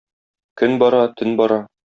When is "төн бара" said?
1.21-1.65